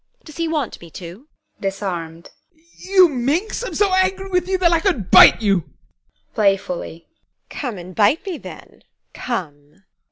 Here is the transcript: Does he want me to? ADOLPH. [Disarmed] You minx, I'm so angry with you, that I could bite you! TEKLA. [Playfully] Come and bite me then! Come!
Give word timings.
Does 0.23 0.37
he 0.37 0.47
want 0.47 0.81
me 0.81 0.89
to? 0.97 1.27
ADOLPH. 1.59 1.61
[Disarmed] 1.61 2.29
You 2.75 3.07
minx, 3.07 3.61
I'm 3.61 3.75
so 3.75 3.93
angry 3.93 4.31
with 4.31 4.47
you, 4.47 4.57
that 4.57 4.73
I 4.73 4.79
could 4.79 5.11
bite 5.11 5.43
you! 5.43 5.59
TEKLA. 5.59 6.33
[Playfully] 6.33 7.07
Come 7.51 7.77
and 7.77 7.93
bite 7.93 8.25
me 8.25 8.39
then! 8.39 8.83
Come! 9.13 9.83